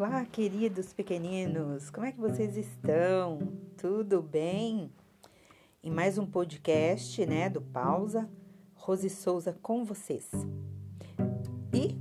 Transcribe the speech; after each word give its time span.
Olá, 0.00 0.24
queridos 0.24 0.92
pequeninos, 0.92 1.90
como 1.90 2.06
é 2.06 2.12
que 2.12 2.20
vocês 2.20 2.56
estão? 2.56 3.40
Tudo 3.76 4.22
bem? 4.22 4.92
Em 5.82 5.90
mais 5.90 6.16
um 6.16 6.24
podcast, 6.24 7.26
né, 7.26 7.50
do 7.50 7.60
Pausa, 7.60 8.30
Rose 8.76 9.10
Souza 9.10 9.58
com 9.60 9.84
vocês. 9.84 10.30
E, 11.74 11.98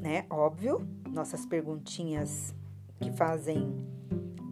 né, 0.00 0.24
óbvio, 0.30 0.88
nossas 1.12 1.44
perguntinhas 1.44 2.54
que 3.00 3.12
fazem 3.12 3.86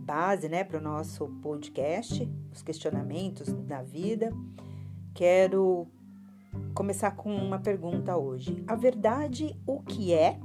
base, 0.04 0.46
né, 0.50 0.62
para 0.62 0.76
o 0.78 0.82
nosso 0.82 1.26
podcast, 1.40 2.30
os 2.52 2.62
questionamentos 2.62 3.50
da 3.66 3.80
vida. 3.80 4.30
Quero 5.14 5.86
começar 6.74 7.12
com 7.12 7.34
uma 7.34 7.58
pergunta 7.58 8.14
hoje. 8.14 8.62
A 8.66 8.76
verdade, 8.76 9.58
o 9.66 9.80
que 9.80 10.12
é? 10.12 10.38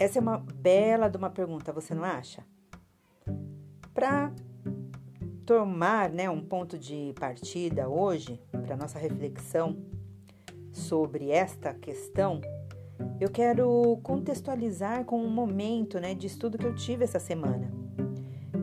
Essa 0.00 0.20
é 0.20 0.22
uma 0.22 0.37
bela 0.58 1.08
de 1.08 1.16
uma 1.16 1.30
pergunta, 1.30 1.72
você 1.72 1.94
não 1.94 2.04
acha? 2.04 2.44
Para 3.94 4.32
tomar 5.46 6.10
né, 6.10 6.28
um 6.28 6.40
ponto 6.40 6.76
de 6.78 7.14
partida 7.18 7.88
hoje, 7.88 8.40
para 8.50 8.76
nossa 8.76 8.98
reflexão 8.98 9.76
sobre 10.72 11.30
esta 11.30 11.72
questão, 11.72 12.40
eu 13.20 13.30
quero 13.30 13.98
contextualizar 14.02 15.04
com 15.04 15.22
um 15.22 15.30
momento 15.30 15.98
né, 15.98 16.14
de 16.14 16.26
estudo 16.26 16.58
que 16.58 16.66
eu 16.66 16.74
tive 16.74 17.04
essa 17.04 17.18
semana. 17.18 17.72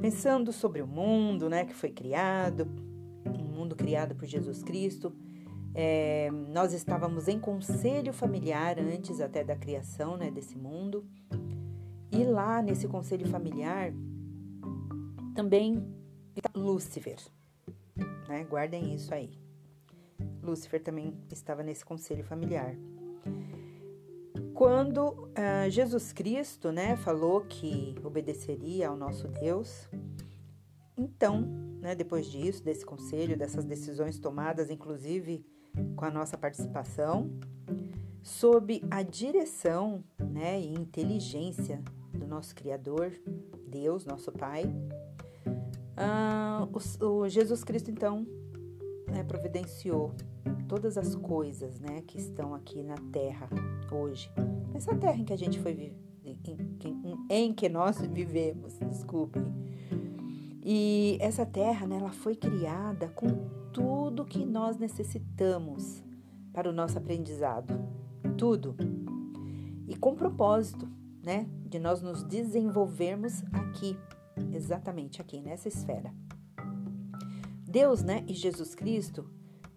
Pensando 0.01 0.51
sobre 0.51 0.81
o 0.81 0.87
mundo 0.87 1.49
né, 1.49 1.65
que 1.65 1.73
foi 1.73 1.89
criado, 1.89 2.67
um 3.25 3.43
mundo 3.43 3.75
criado 3.75 4.13
por 4.13 4.25
Jesus 4.25 4.61
Cristo. 4.61 5.11
É, 5.73 6.29
nós 6.31 6.71
estávamos 6.71 7.27
em 7.27 7.39
conselho 7.39 8.13
familiar 8.13 8.79
antes 8.79 9.19
até 9.19 9.43
da 9.43 9.55
criação 9.55 10.15
né, 10.17 10.29
desse 10.29 10.57
mundo. 10.57 11.05
E 12.17 12.23
lá 12.23 12.61
nesse 12.61 12.87
conselho 12.87 13.27
familiar 13.27 13.91
também 15.35 15.85
está 16.33 16.49
Lúcifer. 16.55 17.17
Né? 18.29 18.45
Guardem 18.45 18.95
isso 18.95 19.13
aí. 19.13 19.37
Lúcifer 20.41 20.81
também 20.81 21.13
estava 21.29 21.61
nesse 21.61 21.83
conselho 21.83 22.23
familiar. 22.23 22.73
Quando 24.53 25.09
uh, 25.09 25.69
Jesus 25.69 26.13
Cristo 26.13 26.71
né, 26.71 26.95
falou 26.95 27.41
que 27.41 27.95
obedeceria 28.01 28.87
ao 28.87 28.95
nosso 28.95 29.27
Deus, 29.27 29.89
então, 30.97 31.41
né, 31.81 31.93
depois 31.93 32.27
disso, 32.27 32.63
desse 32.63 32.85
conselho, 32.85 33.37
dessas 33.37 33.65
decisões 33.65 34.17
tomadas, 34.17 34.69
inclusive 34.69 35.45
com 35.97 36.05
a 36.05 36.09
nossa 36.09 36.37
participação, 36.37 37.29
sob 38.23 38.81
a 38.89 39.03
direção 39.03 40.01
né, 40.17 40.61
e 40.61 40.73
inteligência 40.73 41.83
do 42.25 42.29
nosso 42.29 42.55
Criador, 42.55 43.13
Deus, 43.67 44.05
nosso 44.05 44.31
Pai. 44.31 44.65
Ah, 45.95 46.67
o, 46.99 47.05
o, 47.05 47.29
Jesus 47.29 47.63
Cristo, 47.63 47.91
então, 47.91 48.27
né, 49.07 49.23
providenciou 49.23 50.11
todas 50.67 50.97
as 50.97 51.15
coisas 51.15 51.79
né, 51.79 52.01
que 52.01 52.17
estão 52.17 52.53
aqui 52.53 52.83
na 52.83 52.95
Terra 53.11 53.47
hoje. 53.91 54.29
Essa 54.73 54.95
Terra 54.95 55.17
em 55.17 55.23
que 55.23 55.33
a 55.33 55.37
gente 55.37 55.59
foi 55.59 55.93
em, 56.23 56.37
em, 56.83 57.25
em 57.29 57.53
que 57.53 57.69
nós 57.69 58.01
vivemos, 58.01 58.77
desculpem. 58.79 59.45
E 60.63 61.17
essa 61.21 61.45
Terra, 61.45 61.85
né, 61.85 61.97
ela 61.97 62.11
foi 62.11 62.35
criada 62.35 63.07
com 63.09 63.27
tudo 63.71 64.25
que 64.25 64.43
nós 64.43 64.77
necessitamos 64.77 66.03
para 66.51 66.69
o 66.69 66.73
nosso 66.73 66.97
aprendizado. 66.97 67.79
Tudo. 68.35 68.75
E 69.87 69.95
com 69.95 70.15
propósito 70.15 70.89
né? 71.25 71.47
De 71.65 71.79
nós 71.79 72.01
nos 72.01 72.23
desenvolvermos 72.23 73.43
aqui, 73.51 73.97
exatamente 74.53 75.19
aqui, 75.19 75.41
nessa 75.41 75.67
esfera. 75.67 76.13
Deus, 77.67 78.03
né, 78.03 78.23
e 78.27 78.33
Jesus 78.33 78.75
Cristo 78.75 79.29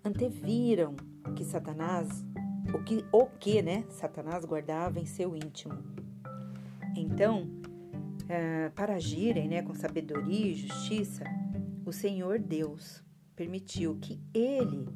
anteviram 0.04 0.94
que 1.34 1.44
Satanás, 1.44 2.25
o 2.72 2.84
que, 2.84 3.04
o 3.10 3.26
que, 3.26 3.62
né, 3.62 3.84
Satanás 3.88 4.44
guardava 4.44 5.00
em 5.00 5.06
seu 5.06 5.34
íntimo. 5.34 5.75
Então, 6.94 7.48
é, 8.28 8.69
para 8.69 8.94
agirem, 8.94 9.48
né, 9.48 9.62
com 9.62 9.75
sabedoria 9.75 10.53
e 10.53 10.54
justiça, 10.54 11.25
o 11.84 11.92
Senhor 11.92 12.38
Deus 12.38 13.03
permitiu 13.34 13.97
que 13.97 14.20
Ele 14.34 14.87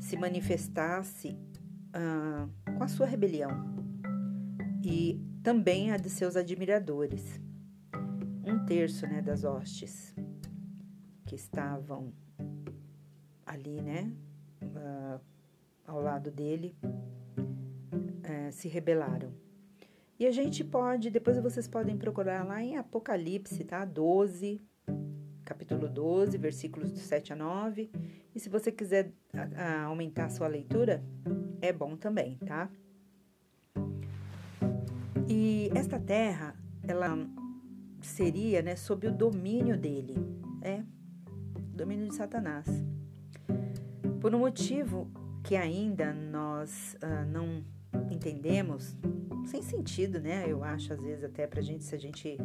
se 0.00 0.16
manifestasse 0.16 1.38
ah, 1.92 2.48
com 2.76 2.82
a 2.82 2.88
sua 2.88 3.06
rebelião 3.06 3.50
e 4.82 5.18
também 5.44 5.92
a 5.92 5.98
de 5.98 6.08
seus 6.08 6.36
admiradores. 6.36 7.38
Um 8.42 8.64
terço 8.64 9.06
né, 9.06 9.20
das 9.20 9.44
hostes 9.44 10.14
que 11.26 11.34
estavam 11.34 12.14
ali, 13.44 13.82
né, 13.82 14.10
uh, 14.62 15.20
ao 15.86 16.00
lado 16.00 16.30
dele, 16.30 16.74
uh, 17.36 18.50
se 18.50 18.68
rebelaram. 18.68 19.34
E 20.18 20.26
a 20.26 20.30
gente 20.30 20.64
pode, 20.64 21.10
depois 21.10 21.38
vocês 21.38 21.68
podem 21.68 21.98
procurar 21.98 22.42
lá 22.46 22.62
em 22.62 22.78
Apocalipse, 22.78 23.64
tá? 23.64 23.84
12, 23.84 24.62
capítulo 25.44 25.88
12, 25.88 26.38
versículos 26.38 26.90
do 26.90 26.98
7 26.98 27.34
a 27.34 27.36
9. 27.36 27.90
E 28.34 28.40
se 28.40 28.48
você 28.48 28.72
quiser 28.72 29.12
uh, 29.34 29.84
aumentar 29.88 30.24
a 30.24 30.30
sua 30.30 30.48
leitura, 30.48 31.04
é 31.60 31.70
bom 31.70 31.96
também, 31.96 32.38
tá? 32.38 32.70
E 35.28 35.70
esta 35.74 35.98
terra, 35.98 36.54
ela 36.82 37.16
seria, 38.02 38.60
né, 38.62 38.76
sob 38.76 39.06
o 39.06 39.12
domínio 39.12 39.76
dele, 39.76 40.16
é, 40.60 40.82
domínio 41.74 42.08
de 42.08 42.14
Satanás. 42.14 42.66
Por 44.20 44.34
um 44.34 44.38
motivo 44.38 45.10
que 45.42 45.56
ainda 45.56 46.12
nós 46.12 46.96
uh, 47.02 47.30
não 47.30 47.64
entendemos, 48.10 48.96
sem 49.46 49.62
sentido, 49.62 50.18
né? 50.18 50.44
Eu 50.48 50.64
acho 50.64 50.92
às 50.92 51.02
vezes 51.02 51.24
até 51.24 51.46
pra 51.46 51.60
gente, 51.60 51.84
se 51.84 51.94
a 51.94 51.98
gente 51.98 52.38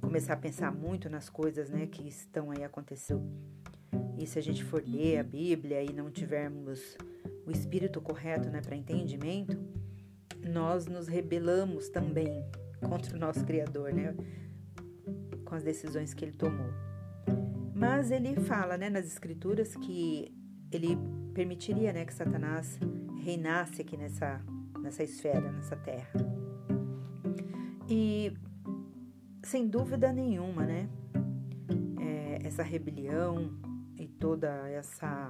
começar 0.00 0.34
a 0.34 0.36
pensar 0.36 0.72
muito 0.72 1.10
nas 1.10 1.28
coisas, 1.28 1.70
né, 1.70 1.86
que 1.86 2.06
estão 2.06 2.50
aí 2.50 2.62
acontecendo. 2.62 3.22
E 4.16 4.26
se 4.26 4.38
a 4.38 4.42
gente 4.42 4.62
for 4.62 4.82
ler 4.86 5.18
a 5.18 5.24
Bíblia 5.24 5.82
e 5.82 5.92
não 5.92 6.10
tivermos 6.10 6.96
o 7.44 7.50
espírito 7.50 8.00
correto, 8.00 8.48
né, 8.48 8.60
para 8.60 8.76
entendimento, 8.76 9.58
nós 10.48 10.86
nos 10.86 11.08
rebelamos 11.08 11.88
também 11.88 12.44
contra 12.80 13.16
o 13.16 13.18
nosso 13.18 13.44
Criador, 13.44 13.92
né? 13.92 14.14
Com 15.44 15.54
as 15.54 15.62
decisões 15.62 16.14
que 16.14 16.24
ele 16.24 16.36
tomou. 16.36 16.72
Mas 17.74 18.10
ele 18.10 18.36
fala, 18.36 18.76
né, 18.76 18.88
nas 18.88 19.06
Escrituras 19.06 19.74
que 19.74 20.32
ele 20.70 20.96
permitiria, 21.34 21.92
né, 21.92 22.04
que 22.04 22.14
Satanás 22.14 22.78
reinasse 23.22 23.82
aqui 23.82 23.96
nessa, 23.96 24.40
nessa 24.80 25.02
esfera, 25.02 25.50
nessa 25.50 25.76
terra. 25.76 26.12
E 27.88 28.32
sem 29.42 29.68
dúvida 29.68 30.12
nenhuma, 30.12 30.64
né, 30.64 30.88
é, 32.00 32.46
essa 32.46 32.62
rebelião 32.62 33.50
e 33.98 34.06
toda 34.06 34.68
essa 34.68 35.28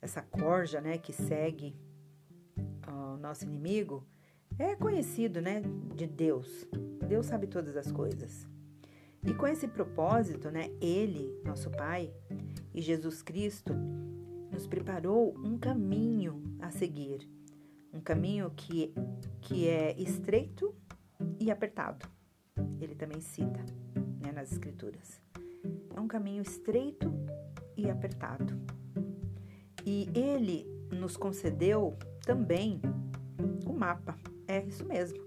essa 0.00 0.22
corja, 0.22 0.80
né, 0.80 0.98
que 0.98 1.12
segue 1.12 1.74
o 2.86 3.16
nosso 3.16 3.44
inimigo, 3.44 4.06
é 4.58 4.74
conhecido, 4.74 5.40
né, 5.40 5.62
de 5.94 6.06
Deus. 6.06 6.66
Deus 7.06 7.26
sabe 7.26 7.46
todas 7.46 7.76
as 7.76 7.90
coisas. 7.92 8.48
E 9.22 9.34
com 9.34 9.46
esse 9.46 9.66
propósito, 9.68 10.50
né, 10.50 10.70
ele, 10.80 11.40
nosso 11.44 11.70
Pai, 11.70 12.12
e 12.74 12.80
Jesus 12.80 13.22
Cristo 13.22 13.74
nos 14.50 14.66
preparou 14.66 15.36
um 15.38 15.58
caminho 15.58 16.42
a 16.60 16.70
seguir. 16.70 17.28
Um 17.92 18.00
caminho 18.00 18.50
que, 18.50 18.94
que 19.40 19.68
é 19.68 19.98
estreito 20.00 20.74
e 21.40 21.50
apertado. 21.50 22.06
Ele 22.80 22.94
também 22.94 23.20
cita 23.20 23.64
né, 24.20 24.32
nas 24.32 24.52
Escrituras. 24.52 25.20
É 25.94 26.00
um 26.00 26.08
caminho 26.08 26.42
estreito 26.42 27.12
e 27.76 27.90
apertado. 27.90 28.54
E 29.84 30.08
ele 30.14 30.66
nos 30.90 31.16
concedeu 31.16 31.96
também 32.24 32.80
o 33.66 33.72
mapa 33.72 34.16
é 34.48 34.64
isso 34.64 34.84
mesmo. 34.84 35.18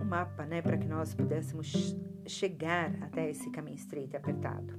Um 0.00 0.04
mapa, 0.04 0.44
né, 0.44 0.62
para 0.62 0.76
que 0.76 0.86
nós 0.86 1.14
pudéssemos 1.14 1.96
chegar 2.26 2.92
até 3.02 3.30
esse 3.30 3.50
caminho 3.50 3.76
estreito 3.76 4.14
e 4.14 4.16
apertado. 4.16 4.74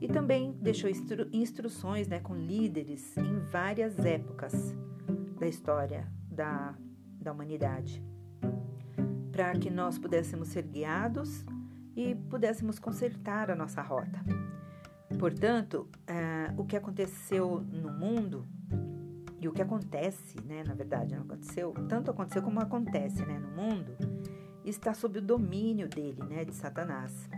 E 0.00 0.08
também 0.08 0.52
deixou 0.60 0.90
instru 0.90 1.28
instruções, 1.32 2.08
né, 2.08 2.18
com 2.20 2.34
líderes 2.34 3.16
em 3.16 3.38
várias 3.50 3.98
épocas 3.98 4.74
da 5.38 5.46
história 5.46 6.06
da, 6.30 6.74
da 7.20 7.32
humanidade, 7.32 8.02
para 9.30 9.52
que 9.52 9.70
nós 9.70 9.98
pudéssemos 9.98 10.48
ser 10.48 10.64
guiados 10.64 11.44
e 11.94 12.14
pudéssemos 12.14 12.78
consertar 12.78 13.50
a 13.50 13.54
nossa 13.54 13.82
rota. 13.82 14.20
Portanto, 15.18 15.88
uh, 16.08 16.60
o 16.60 16.64
que 16.64 16.76
aconteceu 16.76 17.60
no 17.60 17.92
mundo 17.92 18.46
e 19.42 19.48
o 19.48 19.52
que 19.52 19.60
acontece, 19.60 20.40
né, 20.44 20.62
na 20.64 20.72
verdade, 20.72 21.14
não 21.16 21.22
aconteceu, 21.22 21.72
tanto 21.88 22.10
aconteceu 22.10 22.42
como 22.42 22.60
acontece, 22.60 23.24
né, 23.26 23.38
no 23.38 23.48
mundo, 23.48 23.96
está 24.64 24.94
sob 24.94 25.18
o 25.18 25.22
domínio 25.22 25.88
dele, 25.88 26.22
né, 26.22 26.44
de 26.44 26.54
Satanás. 26.54 27.28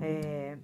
É, 0.00 0.56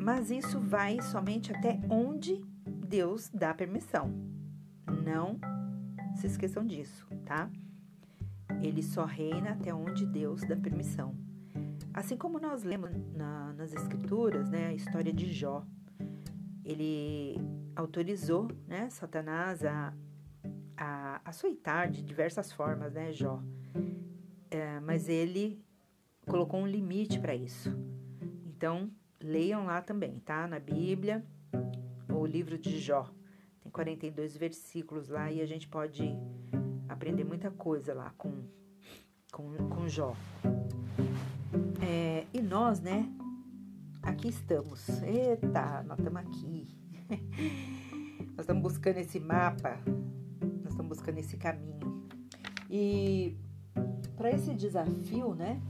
mas 0.00 0.30
isso 0.30 0.58
vai 0.58 1.02
somente 1.02 1.52
até 1.52 1.78
onde 1.90 2.42
Deus 2.64 3.28
dá 3.28 3.52
permissão. 3.52 4.10
Não 5.04 5.38
se 6.16 6.26
esqueçam 6.26 6.64
disso, 6.64 7.06
tá? 7.26 7.50
Ele 8.62 8.82
só 8.82 9.04
reina 9.04 9.50
até 9.50 9.72
onde 9.74 10.06
Deus 10.06 10.40
dá 10.42 10.56
permissão. 10.56 11.14
Assim 11.92 12.16
como 12.16 12.38
nós 12.38 12.62
lemos 12.62 12.90
na, 13.14 13.52
nas 13.52 13.74
Escrituras, 13.74 14.48
né, 14.48 14.68
a 14.68 14.72
história 14.72 15.12
de 15.12 15.30
Jó, 15.30 15.66
ele 16.70 17.36
autorizou, 17.74 18.48
né, 18.66 18.88
Satanás 18.90 19.64
a, 19.64 19.92
a 20.76 21.20
açoitar 21.24 21.90
de 21.90 22.02
diversas 22.02 22.52
formas, 22.52 22.92
né, 22.92 23.12
Jó. 23.12 23.42
É, 24.50 24.80
mas 24.80 25.08
ele 25.08 25.62
colocou 26.26 26.60
um 26.60 26.66
limite 26.66 27.18
para 27.18 27.34
isso. 27.34 27.70
Então, 28.46 28.90
leiam 29.20 29.64
lá 29.64 29.80
também, 29.80 30.18
tá? 30.20 30.46
Na 30.46 30.58
Bíblia, 30.58 31.24
o 32.08 32.26
livro 32.26 32.58
de 32.58 32.78
Jó. 32.78 33.08
Tem 33.62 33.70
42 33.70 34.36
versículos 34.36 35.08
lá 35.08 35.30
e 35.30 35.40
a 35.40 35.46
gente 35.46 35.68
pode 35.68 36.16
aprender 36.88 37.24
muita 37.24 37.50
coisa 37.50 37.94
lá 37.94 38.12
com, 38.16 38.44
com, 39.32 39.56
com 39.68 39.88
Jó. 39.88 40.14
É, 41.82 42.26
e 42.32 42.40
nós, 42.40 42.80
né? 42.80 43.08
Aqui 44.02 44.28
estamos. 44.28 44.88
Eita, 45.02 45.82
nós 45.86 45.98
estamos 45.98 46.20
aqui. 46.20 46.68
nós 48.36 48.40
estamos 48.40 48.62
buscando 48.62 48.96
esse 48.96 49.20
mapa, 49.20 49.78
nós 50.62 50.72
estamos 50.72 50.88
buscando 50.96 51.18
esse 51.18 51.36
caminho. 51.36 52.08
E 52.70 53.36
para 54.16 54.30
esse 54.30 54.54
desafio, 54.54 55.34
né? 55.34 55.60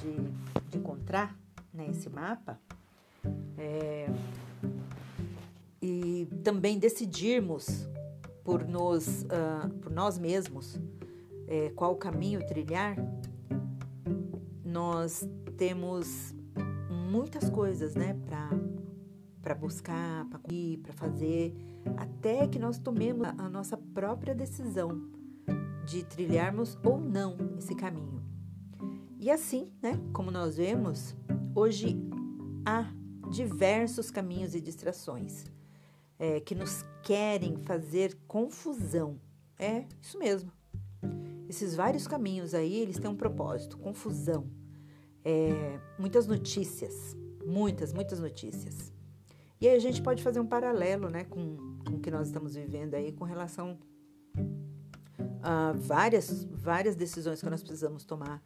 De, 0.00 0.70
de 0.70 0.78
encontrar 0.78 1.36
né, 1.72 1.88
esse 1.90 2.08
mapa 2.08 2.58
é, 3.56 4.10
e 5.80 6.28
também 6.42 6.78
decidirmos 6.78 7.88
por, 8.44 8.66
nos, 8.66 9.22
uh, 9.22 9.68
por 9.80 9.92
nós 9.92 10.18
mesmos 10.18 10.80
é, 11.46 11.70
qual 11.70 11.94
caminho 11.96 12.44
trilhar, 12.46 12.96
nós 14.72 15.28
temos 15.58 16.34
muitas 17.10 17.50
coisas, 17.50 17.94
né, 17.94 18.18
para 19.42 19.54
buscar, 19.54 20.24
para 20.30 20.40
ir, 20.50 20.78
para 20.78 20.94
fazer, 20.94 21.54
até 21.98 22.48
que 22.48 22.58
nós 22.58 22.78
tomemos 22.78 23.28
a 23.28 23.50
nossa 23.50 23.76
própria 23.76 24.34
decisão 24.34 25.10
de 25.84 26.02
trilharmos 26.04 26.78
ou 26.82 26.98
não 26.98 27.36
esse 27.58 27.74
caminho. 27.74 28.22
E 29.20 29.30
assim, 29.30 29.70
né, 29.82 30.00
como 30.12 30.30
nós 30.30 30.56
vemos, 30.56 31.14
hoje 31.54 31.94
há 32.64 32.90
diversos 33.30 34.10
caminhos 34.10 34.54
e 34.54 34.60
distrações 34.60 35.44
é, 36.18 36.40
que 36.40 36.54
nos 36.54 36.82
querem 37.02 37.58
fazer 37.58 38.18
confusão. 38.26 39.20
É 39.58 39.84
isso 40.00 40.18
mesmo. 40.18 40.50
Esses 41.52 41.74
vários 41.74 42.06
caminhos 42.06 42.54
aí, 42.54 42.80
eles 42.80 42.98
têm 42.98 43.10
um 43.10 43.14
propósito, 43.14 43.76
confusão. 43.76 44.50
É, 45.22 45.78
muitas 45.98 46.26
notícias, 46.26 47.14
muitas, 47.44 47.92
muitas 47.92 48.18
notícias. 48.18 48.90
E 49.60 49.68
aí 49.68 49.76
a 49.76 49.78
gente 49.78 50.00
pode 50.00 50.22
fazer 50.22 50.40
um 50.40 50.46
paralelo 50.46 51.10
né, 51.10 51.24
com, 51.24 51.58
com 51.86 51.96
o 51.96 52.00
que 52.00 52.10
nós 52.10 52.28
estamos 52.28 52.54
vivendo 52.54 52.94
aí 52.94 53.12
com 53.12 53.26
relação 53.26 53.78
a 55.42 55.74
várias, 55.76 56.42
várias 56.44 56.96
decisões 56.96 57.42
que 57.42 57.50
nós 57.50 57.62
precisamos 57.62 58.02
tomar 58.06 58.42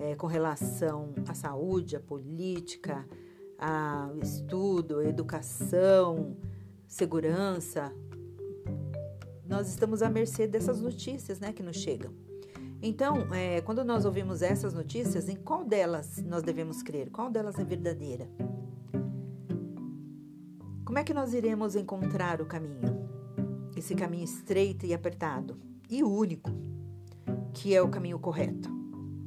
é, 0.00 0.16
com 0.16 0.26
relação 0.26 1.14
à 1.28 1.34
saúde, 1.34 1.94
à 1.94 2.00
política, 2.00 3.08
ao 3.56 4.18
estudo, 4.18 4.98
à 4.98 5.04
educação, 5.04 6.36
segurança. 6.88 7.94
Nós 9.46 9.68
estamos 9.68 10.02
à 10.02 10.10
mercê 10.10 10.48
dessas 10.48 10.80
notícias 10.80 11.38
né, 11.38 11.52
que 11.52 11.62
nos 11.62 11.76
chegam. 11.76 12.28
Então, 12.82 13.34
é, 13.34 13.60
quando 13.60 13.84
nós 13.84 14.06
ouvimos 14.06 14.40
essas 14.40 14.72
notícias, 14.72 15.28
em 15.28 15.36
qual 15.36 15.64
delas 15.64 16.22
nós 16.24 16.42
devemos 16.42 16.82
crer? 16.82 17.10
Qual 17.10 17.30
delas 17.30 17.58
é 17.58 17.64
verdadeira? 17.64 18.26
Como 20.84 20.98
é 20.98 21.04
que 21.04 21.12
nós 21.12 21.34
iremos 21.34 21.76
encontrar 21.76 22.40
o 22.40 22.46
caminho? 22.46 23.08
Esse 23.76 23.94
caminho 23.94 24.24
estreito 24.24 24.86
e 24.86 24.94
apertado 24.94 25.60
e 25.90 26.02
único, 26.02 26.50
que 27.52 27.74
é 27.74 27.82
o 27.82 27.88
caminho 27.88 28.18
correto, 28.18 28.70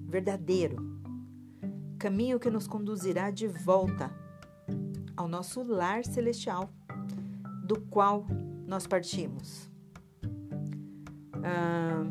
verdadeiro. 0.07 0.91
Caminho 1.99 2.39
que 2.39 2.49
nos 2.49 2.67
conduzirá 2.67 3.29
de 3.29 3.47
volta 3.47 4.11
ao 5.15 5.27
nosso 5.27 5.63
lar 5.63 6.03
celestial, 6.03 6.69
do 7.63 7.79
qual 7.81 8.25
nós 8.65 8.87
partimos. 8.87 9.69
Ah, 11.43 12.03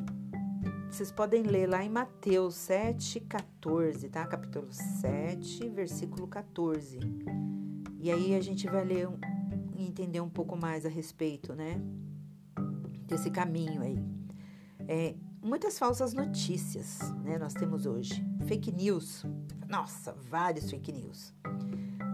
vocês 0.93 1.11
podem 1.11 1.43
ler 1.45 1.67
lá 1.67 1.83
em 1.83 1.89
Mateus 1.89 2.55
7, 2.55 3.21
14, 3.21 4.11
tá? 4.11 4.27
Capítulo 4.27 4.71
7, 4.71 5.67
versículo 5.71 6.29
14. 6.29 6.99
E 7.99 8.13
aí 8.13 8.35
a 8.35 8.41
gente 8.43 8.67
vai 8.67 8.85
ler 8.85 9.09
e 9.75 9.87
entender 9.87 10.21
um 10.21 10.29
pouco 10.29 10.55
mais 10.55 10.85
a 10.85 10.91
respeito, 10.91 11.55
né? 11.55 11.81
Desse 13.07 13.31
caminho 13.31 13.81
aí. 13.81 13.99
É, 14.87 15.15
muitas 15.43 15.79
falsas 15.79 16.13
notícias, 16.13 16.99
né? 17.25 17.39
Nós 17.39 17.55
temos 17.55 17.87
hoje. 17.87 18.23
Fake 18.47 18.71
news. 18.71 19.25
Nossa, 19.67 20.13
vários 20.13 20.71
fake 20.71 20.93
news. 20.93 21.33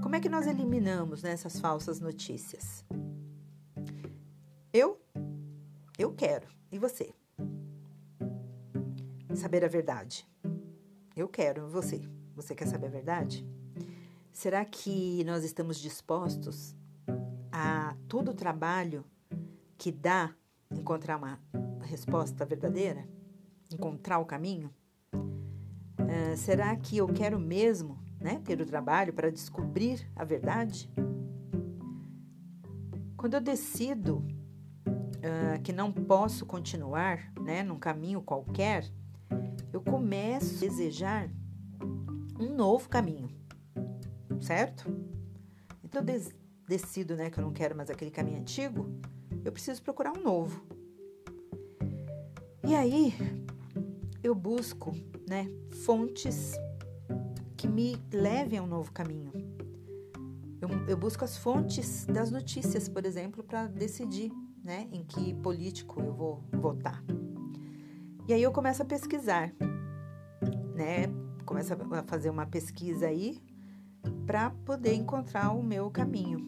Como 0.05 0.15
é 0.15 0.21
que 0.21 0.29
nós 0.29 0.47
eliminamos 0.47 1.25
né, 1.25 1.33
essas 1.33 1.59
falsas 1.59 1.99
notícias? 1.99 2.85
Eu? 4.73 5.01
Eu 5.99 6.13
quero. 6.13 6.47
E 6.71 6.79
você? 6.79 7.18
Saber 9.37 9.65
a 9.65 9.69
verdade? 9.69 10.27
Eu 11.17 11.29
quero, 11.29 11.69
você. 11.69 12.01
Você 12.35 12.55
quer 12.55 12.67
saber 12.67 12.87
a 12.87 12.91
verdade? 12.91 13.47
Será 14.33 14.65
que 14.65 15.25
nós 15.25 15.43
estamos 15.43 15.79
dispostos 15.79 16.77
a 17.51 17.97
todo 18.07 18.31
o 18.31 18.35
trabalho 18.35 19.05
que 19.77 19.91
dá 19.91 20.33
encontrar 20.71 21.17
uma 21.17 21.41
resposta 21.83 22.45
verdadeira? 22.47 23.09
Encontrar 23.73 24.19
o 24.19 24.25
caminho? 24.25 24.73
Uh, 25.13 26.37
será 26.37 26.77
que 26.77 26.97
eu 26.97 27.09
quero 27.09 27.39
mesmo 27.39 27.99
né, 28.21 28.41
ter 28.45 28.61
o 28.61 28.67
trabalho 28.67 29.13
para 29.13 29.31
descobrir 29.31 30.09
a 30.15 30.25
verdade? 30.25 30.89
Quando 33.17 33.35
eu 33.35 33.41
decido 33.41 34.25
uh, 34.89 35.61
que 35.65 35.73
não 35.73 35.93
posso 35.93 36.47
continuar 36.47 37.33
né, 37.41 37.65
num 37.65 37.79
caminho 37.79 38.23
qualquer, 38.23 38.89
começo 39.91 40.57
a 40.57 40.69
desejar 40.69 41.31
um 42.39 42.55
novo 42.55 42.89
caminho, 42.89 43.29
certo? 44.41 44.89
Então 45.83 46.03
eu 46.03 46.33
decido 46.69 47.17
né, 47.17 47.31
que 47.31 47.39
eu 47.39 47.45
não 47.45 47.53
quero 47.53 47.77
mais 47.77 47.91
aquele 47.91 48.11
caminho 48.11 48.39
antigo, 48.39 48.89
eu 49.45 49.51
preciso 49.51 49.83
procurar 49.83 50.13
um 50.13 50.23
novo. 50.23 50.63
E 52.67 52.75
aí 52.75 53.15
eu 54.23 54.35
busco 54.35 54.93
né, 55.29 55.51
fontes 55.85 56.53
que 57.57 57.67
me 57.67 57.97
levem 58.13 58.59
a 58.59 58.63
um 58.63 58.67
novo 58.67 58.93
caminho. 58.93 59.33
Eu, 60.61 60.69
eu 60.89 60.97
busco 60.97 61.25
as 61.25 61.39
fontes 61.39 62.05
das 62.05 62.31
notícias, 62.31 62.89
por 62.89 63.07
exemplo, 63.07 63.43
para 63.43 63.67
decidir 63.67 64.31
né, 64.63 64.89
em 64.93 65.03
que 65.03 65.35
político 65.35 66.01
eu 66.01 66.13
vou 66.13 66.45
votar. 66.53 67.03
E 68.29 68.35
aí 68.35 68.43
eu 68.43 68.53
começo 68.53 68.83
a 68.83 68.85
pesquisar, 68.85 69.51
né? 70.79 71.09
Começo 71.45 71.73
a 71.75 72.03
fazer 72.05 72.31
uma 72.31 72.47
pesquisa 72.47 73.09
aí 73.09 73.43
para 74.25 74.51
poder 74.65 74.95
encontrar 74.95 75.51
o 75.51 75.61
meu 75.61 75.91
caminho. 75.91 76.39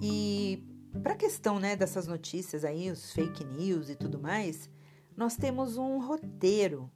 E 0.00 0.62
para 1.02 1.14
a 1.14 1.16
questão, 1.16 1.58
né, 1.58 1.74
dessas 1.74 2.06
notícias 2.06 2.66
aí, 2.66 2.90
os 2.90 3.12
fake 3.12 3.42
news 3.42 3.88
e 3.88 3.96
tudo 3.96 4.20
mais, 4.20 4.68
nós 5.16 5.36
temos 5.36 5.78
um 5.78 5.98
roteiro, 5.98 6.90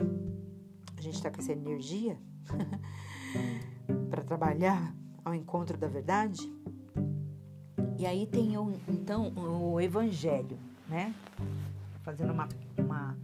A 0.96 1.02
gente 1.02 1.16
está 1.16 1.32
com 1.32 1.42
essa 1.42 1.52
energia 1.52 2.16
para 4.12 4.24
trabalhar 4.24 4.96
ao 5.25 5.34
encontro 5.34 5.75
da 5.75 5.88
verdade? 5.88 6.48
E 7.98 8.06
aí 8.06 8.28
tem 8.28 8.56
o, 8.56 8.80
então 8.88 9.34
o 9.36 9.82
evangelho, 9.82 10.60
né? 10.88 11.12
Fazendo 12.04 12.32
uma, 12.32 12.48
uma, 12.78 13.18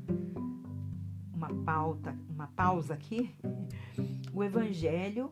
uma 1.31 1.53
pauta, 1.63 2.17
uma 2.31 2.47
pausa 2.47 2.95
aqui. 2.95 3.35
O 4.33 4.43
evangelho, 4.43 5.31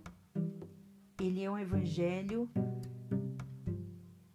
ele 1.20 1.44
é 1.44 1.50
um 1.50 1.58
evangelho 1.58 2.48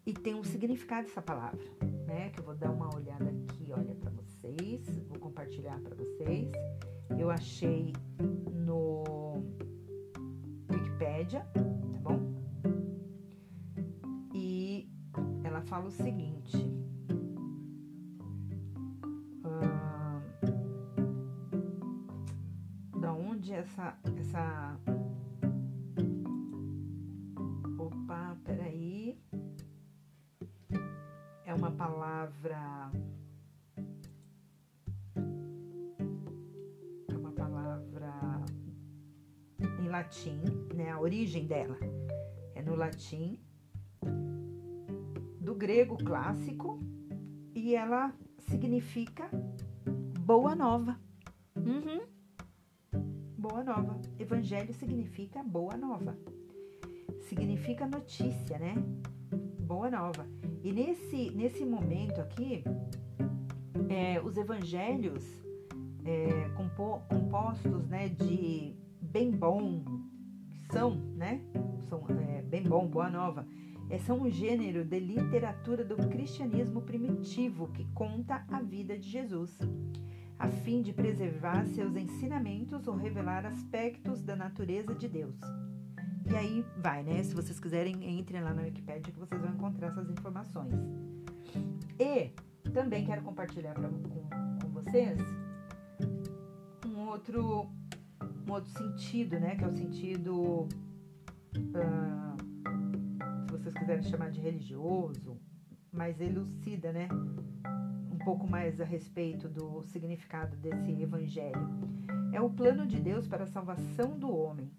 e 0.04 0.12
tem 0.12 0.34
um 0.34 0.42
significado 0.42 1.06
essa 1.06 1.22
palavra, 1.22 1.64
né? 2.06 2.30
Que 2.30 2.40
eu 2.40 2.44
vou 2.44 2.56
dar 2.56 2.72
uma 2.72 2.92
olhada 2.92 3.31
compartilhar 5.62 5.80
para 5.80 5.94
vocês. 5.94 6.50
Eu 7.18 7.30
achei 7.30 7.92
no 8.52 9.42
Wikipedia, 10.70 11.46
tá 11.54 11.98
bom? 12.00 12.20
E 14.34 14.88
ela 15.44 15.60
fala 15.62 15.86
o 15.86 15.90
seguinte. 15.90 16.56
da 23.00 23.12
onde 23.12 23.52
essa 23.52 23.98
essa 24.16 24.78
origem 41.12 41.46
dela 41.46 41.76
é 42.54 42.62
no 42.62 42.74
latim, 42.74 43.38
do 45.38 45.54
grego 45.54 45.98
clássico, 45.98 46.80
e 47.54 47.74
ela 47.74 48.14
significa 48.38 49.28
boa 50.20 50.54
nova. 50.54 50.98
Uhum. 51.54 52.00
Boa 53.36 53.62
nova. 53.62 54.00
Evangelho 54.18 54.72
significa 54.72 55.42
boa 55.42 55.76
nova. 55.76 56.16
Significa 57.28 57.86
notícia, 57.86 58.58
né? 58.58 58.74
Boa 59.60 59.90
nova. 59.90 60.26
E 60.64 60.72
nesse, 60.72 61.30
nesse 61.32 61.62
momento 61.66 62.22
aqui, 62.22 62.64
é, 63.90 64.18
os 64.22 64.38
evangelhos 64.38 65.22
é, 66.06 66.48
compo, 66.56 67.02
compostos 67.06 67.86
né, 67.88 68.08
de 68.08 68.74
bem 68.98 69.30
bom, 69.30 69.84
são, 70.72 70.94
né? 71.16 71.40
São 71.88 72.02
é, 72.08 72.42
bem 72.42 72.62
bom, 72.62 72.86
boa 72.86 73.10
nova. 73.10 73.46
É, 73.90 73.98
são 73.98 74.22
um 74.22 74.30
gênero 74.30 74.84
de 74.84 74.98
literatura 74.98 75.84
do 75.84 75.96
cristianismo 76.08 76.80
primitivo 76.80 77.68
que 77.68 77.84
conta 77.92 78.42
a 78.48 78.62
vida 78.62 78.98
de 78.98 79.08
Jesus, 79.08 79.58
a 80.38 80.48
fim 80.48 80.80
de 80.80 80.92
preservar 80.92 81.66
seus 81.66 81.94
ensinamentos 81.94 82.88
ou 82.88 82.96
revelar 82.96 83.44
aspectos 83.44 84.22
da 84.22 84.34
natureza 84.34 84.94
de 84.94 85.08
Deus. 85.08 85.38
E 86.30 86.34
aí 86.34 86.64
vai, 86.78 87.02
né? 87.02 87.22
Se 87.22 87.34
vocês 87.34 87.60
quiserem, 87.60 88.18
entrem 88.18 88.40
lá 88.40 88.54
na 88.54 88.62
Wikipedia 88.62 89.12
que 89.12 89.18
vocês 89.18 89.40
vão 89.40 89.52
encontrar 89.52 89.88
essas 89.88 90.08
informações. 90.08 90.72
E 91.98 92.30
também 92.70 93.04
quero 93.04 93.20
compartilhar 93.22 93.74
pra, 93.74 93.90
com, 93.90 93.98
com 94.58 94.68
vocês 94.72 95.20
um 96.86 97.08
outro 97.08 97.68
um 98.46 98.52
outro 98.52 98.70
sentido, 98.70 99.38
né? 99.38 99.56
Que 99.56 99.64
é 99.64 99.66
o 99.66 99.72
sentido, 99.72 100.68
uh, 101.54 102.36
se 103.46 103.52
vocês 103.52 103.74
quiserem 103.74 104.02
chamar 104.02 104.30
de 104.30 104.40
religioso, 104.40 105.38
mas 105.92 106.20
elucida, 106.20 106.92
né? 106.92 107.08
Um 108.10 108.18
pouco 108.18 108.48
mais 108.48 108.80
a 108.80 108.84
respeito 108.84 109.48
do 109.48 109.82
significado 109.82 110.56
desse 110.56 110.90
evangelho. 110.90 111.68
É 112.32 112.40
o 112.40 112.50
plano 112.50 112.86
de 112.86 112.98
Deus 112.98 113.26
para 113.26 113.44
a 113.44 113.46
salvação 113.46 114.18
do 114.18 114.34
homem, 114.34 114.70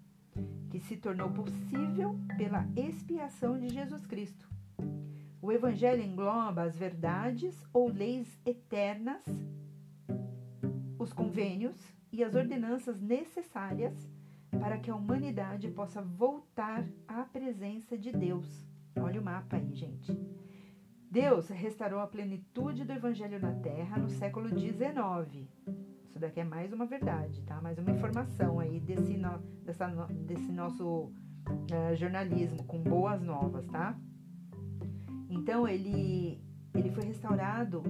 que 0.69 0.79
se 0.79 0.97
tornou 0.97 1.29
possível 1.29 2.17
pela 2.37 2.65
expiação 2.75 3.59
de 3.59 3.69
Jesus 3.69 4.05
Cristo. 4.05 4.49
O 5.41 5.51
evangelho 5.51 6.01
engloba 6.01 6.63
as 6.63 6.75
verdades 6.75 7.53
ou 7.73 7.89
leis 7.89 8.27
eternas, 8.45 9.23
os 10.97 11.11
convênios, 11.11 11.75
e 12.13 12.23
as 12.23 12.35
ordenanças 12.35 13.01
necessárias 13.01 14.07
para 14.51 14.77
que 14.77 14.91
a 14.91 14.95
humanidade 14.95 15.67
possa 15.71 15.99
voltar 15.99 16.85
à 17.07 17.23
presença 17.23 17.97
de 17.97 18.11
Deus. 18.11 18.67
Olha 18.95 19.19
o 19.19 19.23
mapa 19.23 19.57
aí, 19.57 19.73
gente. 19.73 20.15
Deus 21.09 21.49
restaurou 21.49 21.99
a 21.99 22.07
plenitude 22.07 22.85
do 22.85 22.93
Evangelho 22.93 23.39
na 23.39 23.51
Terra 23.55 23.97
no 23.97 24.09
século 24.09 24.47
XIX. 24.47 25.49
Isso 26.07 26.19
daqui 26.19 26.39
é 26.39 26.43
mais 26.43 26.71
uma 26.71 26.85
verdade, 26.85 27.41
tá? 27.41 27.59
Mais 27.59 27.79
uma 27.79 27.89
informação 27.89 28.59
aí 28.59 28.79
desse, 28.79 29.17
no, 29.17 29.39
dessa, 29.65 29.87
desse 30.27 30.51
nosso 30.51 30.85
uh, 30.85 31.95
jornalismo 31.95 32.63
com 32.65 32.79
boas 32.83 33.23
novas, 33.23 33.65
tá? 33.67 33.97
Então 35.27 35.67
ele, 35.67 36.39
ele 36.75 36.91
foi 36.91 37.05
restaurado 37.05 37.81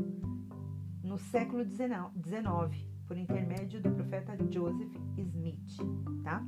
no 1.04 1.18
século 1.18 1.66
XIX 1.66 2.93
por 3.14 3.20
intermédio 3.20 3.80
do 3.80 3.92
profeta 3.92 4.36
Joseph 4.50 4.92
Smith, 5.16 5.78
tá? 6.24 6.44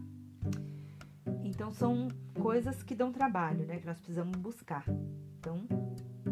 Então 1.44 1.72
são 1.72 2.08
coisas 2.42 2.82
que 2.82 2.96
dão 2.96 3.12
trabalho, 3.12 3.68
né? 3.68 3.78
Que 3.78 3.86
nós 3.86 4.00
precisamos 4.00 4.36
buscar. 4.38 4.84
Então 5.38 5.68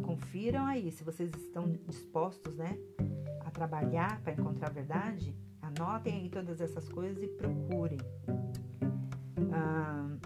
confiram 0.01 0.65
aí, 0.65 0.91
se 0.91 1.03
vocês 1.03 1.31
estão 1.35 1.71
dispostos, 1.87 2.55
né, 2.55 2.75
a 3.45 3.51
trabalhar 3.51 4.19
para 4.21 4.33
encontrar 4.33 4.69
a 4.69 4.73
verdade, 4.73 5.37
anotem 5.61 6.15
aí 6.15 6.29
todas 6.29 6.59
essas 6.59 6.89
coisas 6.89 7.21
e 7.21 7.27
procurem. 7.27 7.99
Ah, 9.51 10.17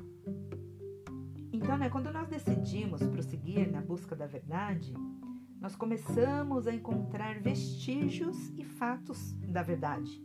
então, 1.51 1.77
né, 1.77 1.89
quando 1.89 2.13
nós 2.13 2.29
decidimos 2.29 3.03
prosseguir 3.03 3.69
na 3.69 3.81
busca 3.81 4.15
da 4.15 4.25
verdade, 4.25 4.93
nós 5.67 5.75
começamos 5.75 6.65
a 6.65 6.73
encontrar 6.73 7.41
vestígios 7.41 8.53
e 8.57 8.63
fatos 8.63 9.33
da 9.33 9.61
verdade. 9.61 10.23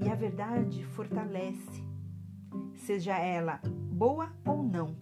E 0.00 0.08
a 0.08 0.14
verdade 0.16 0.84
fortalece, 0.86 1.84
seja 2.74 3.16
ela 3.16 3.60
boa 3.92 4.34
ou 4.44 4.60
não. 4.60 4.96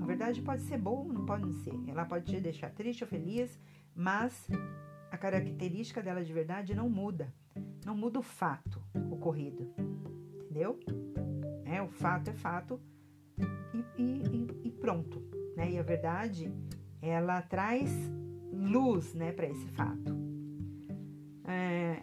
A 0.00 0.06
verdade 0.06 0.40
pode 0.40 0.62
ser 0.62 0.78
boa 0.78 1.00
ou 1.00 1.12
não 1.12 1.26
pode 1.26 1.52
ser. 1.64 1.74
Ela 1.88 2.04
pode 2.04 2.26
te 2.26 2.40
deixar 2.40 2.70
triste 2.70 3.02
ou 3.02 3.10
feliz, 3.10 3.60
mas 3.92 4.48
a 5.10 5.18
característica 5.18 6.00
dela 6.00 6.24
de 6.24 6.32
verdade 6.32 6.76
não 6.76 6.88
muda. 6.88 7.34
Não 7.84 7.96
muda 7.96 8.20
o 8.20 8.22
fato 8.22 8.80
ocorrido. 9.10 9.68
Entendeu? 10.44 10.78
É, 11.64 11.82
o 11.82 11.88
fato 11.88 12.30
é 12.30 12.34
fato 12.34 12.80
e, 13.98 14.00
e, 14.00 14.68
e 14.68 14.70
pronto. 14.70 15.20
Né? 15.56 15.72
E 15.72 15.78
a 15.80 15.82
verdade, 15.82 16.52
ela 17.02 17.42
traz 17.42 17.90
luz 18.64 19.14
né, 19.14 19.32
para 19.32 19.46
esse 19.46 19.66
fato. 19.68 20.14
É, 21.44 22.02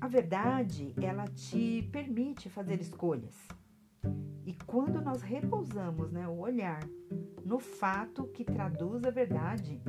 a 0.00 0.06
verdade, 0.06 0.94
ela 1.00 1.24
te 1.24 1.88
permite 1.90 2.48
fazer 2.48 2.80
escolhas. 2.80 3.34
E 4.44 4.54
quando 4.66 5.00
nós 5.00 5.22
repousamos 5.22 6.12
né, 6.12 6.28
o 6.28 6.38
olhar 6.38 6.80
no 7.44 7.58
fato 7.58 8.24
que 8.28 8.44
traduz 8.44 9.04
a 9.04 9.10
verdade, 9.10 9.80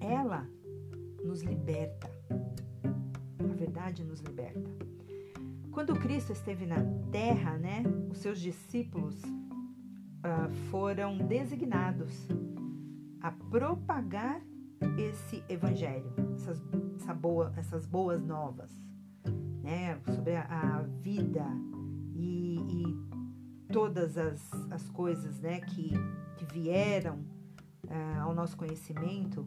ela 0.00 0.46
nos 1.24 1.42
liberta. 1.42 2.10
A 3.38 3.54
verdade 3.54 4.04
nos 4.04 4.20
liberta. 4.20 4.70
Quando 5.70 5.98
Cristo 5.98 6.32
esteve 6.32 6.66
na 6.66 6.82
terra, 7.10 7.56
né, 7.56 7.82
os 8.10 8.18
seus 8.18 8.40
discípulos 8.40 9.22
uh, 9.22 10.52
foram 10.70 11.16
designados 11.16 12.28
a 13.22 13.30
propagar 13.30 14.40
esse 14.98 15.44
evangelho, 15.48 16.12
essas, 16.34 16.62
essa 16.96 17.14
boa, 17.14 17.52
essas 17.56 17.86
boas 17.86 18.24
novas, 18.24 18.70
né, 19.62 20.00
sobre 20.14 20.36
a, 20.36 20.44
a 20.44 20.82
vida 20.82 21.44
e, 22.14 22.56
e, 22.58 23.10
todas 23.72 24.16
as, 24.16 24.50
as 24.70 24.88
coisas, 24.90 25.40
né, 25.40 25.60
que, 25.60 25.92
que 26.36 26.44
vieram 26.52 27.18
uh, 27.86 28.20
ao 28.22 28.34
nosso 28.34 28.56
conhecimento 28.56 29.46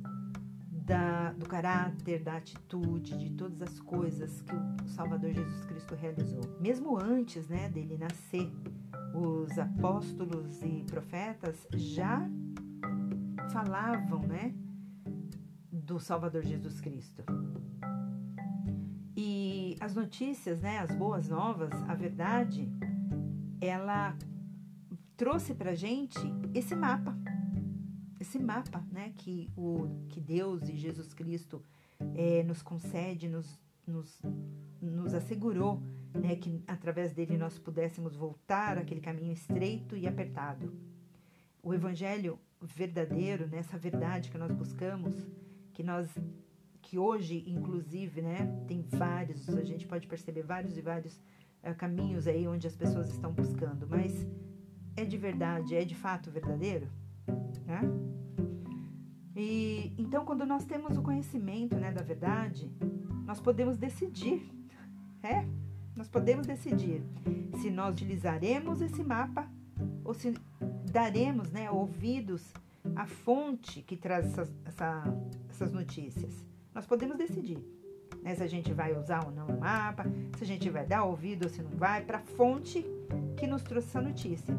da, 0.69 1.31
do 1.33 1.47
caráter, 1.47 2.23
da 2.23 2.37
atitude, 2.37 3.17
de 3.17 3.31
todas 3.31 3.61
as 3.61 3.79
coisas 3.79 4.41
que 4.41 4.55
o 4.85 4.89
Salvador 4.89 5.31
Jesus 5.31 5.65
Cristo 5.65 5.95
realizou. 5.95 6.41
Mesmo 6.59 6.97
antes 6.97 7.47
né, 7.47 7.69
dele 7.69 7.97
nascer, 7.97 8.51
os 9.13 9.57
apóstolos 9.57 10.61
e 10.61 10.83
profetas 10.89 11.67
já 11.73 12.27
falavam 13.51 14.19
né, 14.19 14.53
do 15.71 15.99
Salvador 15.99 16.43
Jesus 16.43 16.79
Cristo. 16.79 17.23
E 19.15 19.77
as 19.79 19.95
notícias, 19.95 20.61
né, 20.61 20.79
as 20.79 20.91
boas 20.95 21.27
novas, 21.27 21.71
a 21.87 21.95
verdade, 21.95 22.71
ela 23.61 24.17
trouxe 25.15 25.53
para 25.53 25.75
gente 25.75 26.19
esse 26.53 26.75
mapa 26.75 27.15
esse 28.23 28.39
mapa 28.39 28.83
né, 28.91 29.13
que, 29.17 29.51
o, 29.55 30.05
que 30.09 30.19
Deus 30.19 30.67
e 30.69 30.75
Jesus 30.75 31.13
Cristo 31.13 31.61
é, 32.15 32.41
nos 32.43 32.61
concede, 32.61 33.27
nos, 33.27 33.59
nos, 33.85 34.21
nos 34.81 35.13
assegurou 35.13 35.81
né, 36.13 36.35
que 36.37 36.63
através 36.65 37.13
dele 37.13 37.37
nós 37.37 37.59
pudéssemos 37.59 38.15
voltar 38.15 38.77
aquele 38.77 39.01
caminho 39.01 39.33
estreito 39.33 39.95
e 39.97 40.07
apertado. 40.07 40.73
O 41.61 41.73
Evangelho 41.73 42.39
verdadeiro, 42.65 43.47
nessa 43.47 43.73
né, 43.73 43.79
verdade 43.79 44.29
que 44.31 44.37
nós 44.37 44.51
buscamos, 44.51 45.13
que 45.73 45.83
nós 45.83 46.09
que 46.81 46.99
hoje, 46.99 47.43
inclusive, 47.47 48.21
né, 48.21 48.45
tem 48.67 48.81
vários, 48.81 49.49
a 49.49 49.63
gente 49.63 49.87
pode 49.87 50.05
perceber 50.05 50.43
vários 50.43 50.77
e 50.77 50.81
vários 50.81 51.15
uh, 51.63 51.73
caminhos 51.77 52.27
aí 52.27 52.47
onde 52.47 52.67
as 52.67 52.75
pessoas 52.75 53.09
estão 53.09 53.31
buscando, 53.31 53.87
mas 53.87 54.27
é 54.95 55.05
de 55.05 55.17
verdade, 55.17 55.75
é 55.75 55.83
de 55.85 55.95
fato 55.95 56.29
verdadeiro? 56.29 56.87
Né? 57.65 57.81
E 59.35 59.93
então, 59.97 60.25
quando 60.25 60.45
nós 60.45 60.65
temos 60.65 60.97
o 60.97 61.01
conhecimento 61.01 61.75
né, 61.75 61.91
da 61.91 62.03
verdade, 62.03 62.69
nós 63.25 63.39
podemos 63.39 63.77
decidir, 63.77 64.47
é, 65.23 65.45
nós 65.95 66.07
podemos 66.07 66.45
decidir 66.45 67.01
se 67.59 67.71
nós 67.71 67.93
utilizaremos 67.93 68.81
esse 68.81 69.03
mapa 69.03 69.49
ou 70.03 70.13
se 70.13 70.33
daremos 70.93 71.51
né, 71.51 71.71
ouvidos 71.71 72.53
à 72.95 73.07
fonte 73.07 73.81
que 73.81 73.97
traz 73.97 74.27
essas, 74.27 74.53
essa, 74.63 75.03
essas 75.49 75.73
notícias. 75.73 76.45
Nós 76.73 76.85
podemos 76.85 77.17
decidir 77.17 77.57
né, 78.21 78.35
se 78.35 78.43
a 78.43 78.47
gente 78.47 78.71
vai 78.71 78.95
usar 78.95 79.25
ou 79.25 79.31
não 79.31 79.47
o 79.47 79.59
mapa, 79.59 80.05
se 80.37 80.43
a 80.43 80.47
gente 80.47 80.69
vai 80.69 80.85
dar 80.85 81.03
ouvido 81.03 81.45
ou 81.45 81.49
se 81.49 81.63
não 81.63 81.71
vai, 81.71 82.03
para 82.03 82.19
a 82.19 82.21
fonte 82.21 82.85
que 83.35 83.47
nos 83.47 83.63
trouxe 83.63 83.87
essa 83.87 84.01
notícia, 84.01 84.55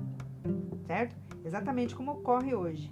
certo? 0.87 1.15
Exatamente 1.45 1.95
como 1.95 2.11
ocorre 2.11 2.53
hoje. 2.53 2.91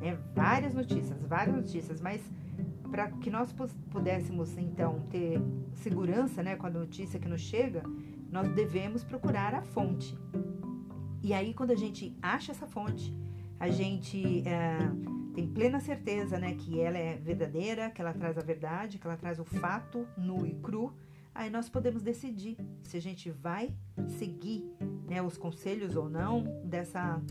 Né? 0.00 0.18
Várias 0.34 0.74
notícias, 0.74 1.22
várias 1.22 1.54
notícias, 1.54 2.00
mas 2.00 2.20
para 2.90 3.08
que 3.08 3.30
nós 3.30 3.54
pudéssemos 3.90 4.58
então 4.58 5.06
ter 5.10 5.40
segurança 5.74 6.42
né, 6.42 6.56
com 6.56 6.66
a 6.66 6.70
notícia 6.70 7.20
que 7.20 7.28
nos 7.28 7.40
chega, 7.40 7.84
nós 8.32 8.48
devemos 8.48 9.04
procurar 9.04 9.54
a 9.54 9.62
fonte. 9.62 10.18
E 11.22 11.34
aí, 11.34 11.52
quando 11.52 11.70
a 11.70 11.76
gente 11.76 12.16
acha 12.22 12.52
essa 12.52 12.66
fonte, 12.66 13.14
a 13.58 13.68
gente 13.68 14.42
é, 14.48 14.78
tem 15.34 15.46
plena 15.46 15.78
certeza 15.78 16.38
né, 16.38 16.54
que 16.54 16.80
ela 16.80 16.96
é 16.96 17.16
verdadeira, 17.16 17.90
que 17.90 18.00
ela 18.00 18.14
traz 18.14 18.38
a 18.38 18.42
verdade, 18.42 18.98
que 18.98 19.06
ela 19.06 19.16
traz 19.16 19.38
o 19.38 19.44
fato 19.44 20.06
nu 20.16 20.46
e 20.46 20.54
cru, 20.54 20.94
aí 21.34 21.50
nós 21.50 21.68
podemos 21.68 22.02
decidir 22.02 22.56
se 22.82 22.96
a 22.96 23.00
gente 23.00 23.30
vai 23.30 23.74
seguir 24.18 24.64
né, 25.08 25.20
os 25.22 25.36
conselhos 25.36 25.94
ou 25.94 26.08
não 26.08 26.42
dessa 26.64 27.22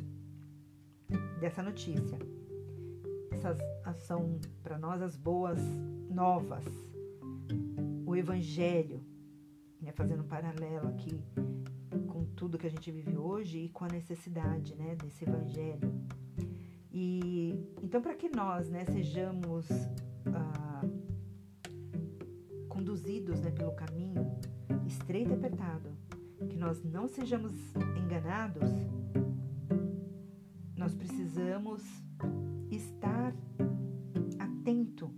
dessa 1.40 1.64
notícia. 1.64 2.20
Essas 3.32 3.58
são 4.04 4.40
para 4.62 4.78
nós 4.78 5.02
as 5.02 5.16
boas 5.16 5.60
novas. 6.10 6.66
O 8.06 8.16
Evangelho, 8.16 9.02
né, 9.82 9.92
fazendo 9.94 10.22
um 10.22 10.28
paralelo 10.28 10.90
aqui 10.90 11.20
tudo 12.40 12.58
que 12.58 12.66
a 12.66 12.70
gente 12.70 12.90
vive 12.90 13.18
hoje 13.18 13.66
e 13.66 13.70
com 13.70 13.84
a 13.84 13.90
necessidade 13.90 14.74
né, 14.74 14.96
desse 14.96 15.26
Evangelho. 15.26 15.94
E 16.90 17.54
então, 17.84 18.02
para 18.02 18.16
que 18.16 18.30
nós 18.30 18.70
né, 18.70 18.86
sejamos 18.86 19.68
ah, 20.34 20.82
conduzidos 22.70 23.42
né, 23.42 23.52
pelo 23.52 23.74
caminho 23.74 24.40
estreito 24.88 25.32
e 25.32 25.34
apertado, 25.34 25.90
que 26.50 26.56
nós 26.56 26.82
não 26.82 27.10
sejamos 27.10 27.52
enganados, 27.98 28.72
nós 30.78 30.96
precisamos 30.96 31.84
estar 32.72 33.36
atento 34.40 35.14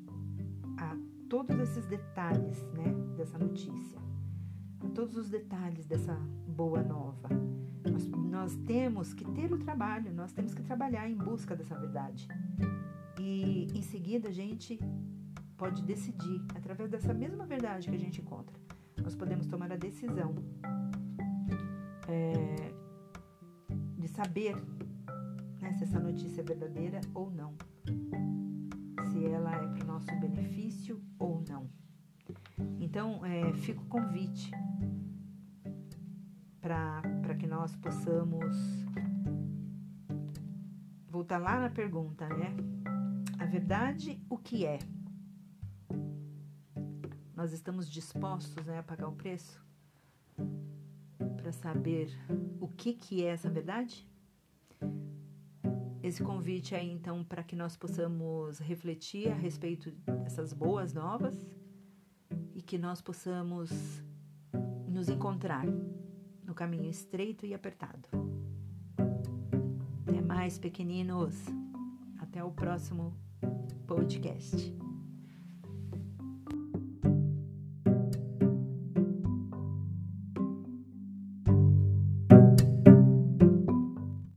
a 0.75 0.97
todos 1.29 1.60
esses 1.60 1.86
detalhes 1.86 2.63
né, 2.73 2.91
dessa 3.15 3.38
notícia, 3.38 3.99
todos 4.89 5.15
os 5.17 5.29
detalhes 5.29 5.85
dessa 5.85 6.13
boa 6.47 6.81
nova. 6.81 7.29
Nós, 7.89 8.07
nós 8.07 8.55
temos 8.67 9.13
que 9.13 9.25
ter 9.31 9.51
o 9.51 9.57
trabalho, 9.57 10.13
nós 10.13 10.31
temos 10.31 10.53
que 10.53 10.61
trabalhar 10.61 11.09
em 11.09 11.15
busca 11.15 11.55
dessa 11.55 11.77
verdade. 11.77 12.27
E 13.19 13.67
em 13.73 13.81
seguida 13.81 14.29
a 14.29 14.31
gente 14.31 14.79
pode 15.57 15.83
decidir, 15.83 16.41
através 16.55 16.89
dessa 16.89 17.13
mesma 17.13 17.45
verdade 17.45 17.89
que 17.89 17.95
a 17.95 17.99
gente 17.99 18.21
encontra, 18.21 18.55
nós 19.03 19.15
podemos 19.15 19.47
tomar 19.47 19.71
a 19.71 19.75
decisão 19.75 20.33
é, 22.07 22.73
de 23.97 24.07
saber 24.07 24.55
né, 25.61 25.73
se 25.73 25.83
essa 25.83 25.99
notícia 25.99 26.41
é 26.41 26.43
verdadeira 26.43 26.99
ou 27.13 27.29
não, 27.29 27.53
se 29.11 29.25
ela 29.25 29.55
é 29.55 29.67
para 29.67 29.83
o 29.83 29.87
nosso 29.87 30.15
benefício 30.19 31.01
ou 31.19 31.43
não. 31.47 31.69
Então, 32.79 33.23
é, 33.25 33.53
fica 33.53 33.81
o 33.81 33.85
convite 33.85 34.51
para 37.21 37.36
que 37.36 37.47
nós 37.47 37.75
possamos 37.75 38.55
voltar 41.10 41.38
lá 41.38 41.60
na 41.60 41.69
pergunta, 41.69 42.27
né? 42.27 42.55
A 43.39 43.45
verdade, 43.45 44.23
o 44.29 44.38
que 44.38 44.65
é? 44.65 44.79
Nós 47.36 47.51
estamos 47.53 47.89
dispostos 47.89 48.65
né, 48.65 48.79
a 48.79 48.84
pagar 48.84 49.07
o 49.07 49.15
preço 49.15 49.63
para 51.38 51.51
saber 51.51 52.10
o 52.60 52.67
que, 52.67 52.93
que 52.93 53.23
é 53.23 53.29
essa 53.29 53.49
verdade? 53.49 54.07
esse 56.03 56.23
convite 56.23 56.73
aí, 56.73 56.89
então, 56.89 57.23
para 57.23 57.43
que 57.43 57.55
nós 57.55 57.77
possamos 57.77 58.60
refletir 58.60 59.31
a 59.31 59.36
respeito 59.36 59.91
dessas 59.91 60.51
boas 60.51 60.93
novas 60.93 61.47
e 62.55 62.62
que 62.62 62.77
nós 62.77 63.01
possamos 63.01 63.71
nos 64.88 65.10
encontrar 65.10 65.63
no 66.51 66.55
caminho 66.55 66.89
estreito 66.89 67.45
e 67.45 67.53
apertado. 67.53 68.09
Até 70.05 70.19
mais, 70.21 70.59
pequeninos. 70.59 71.33
Até 72.19 72.43
o 72.43 72.51
próximo 72.51 73.15
podcast. 73.87 74.80